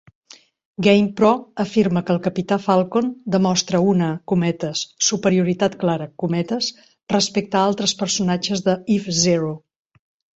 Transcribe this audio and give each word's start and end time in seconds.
GamePro 0.85 1.31
afirma 1.63 2.01
que 2.05 2.11
el 2.13 2.21
capità 2.27 2.57
Falcon 2.63 3.09
demostra 3.35 3.81
una 3.89 4.07
"superioritat 5.09 5.75
clara" 5.83 6.07
respecte 7.15 7.59
a 7.61 7.67
altres 7.67 7.95
personatges 8.01 8.65
de 8.69 8.75
F-Zero. 8.97 9.53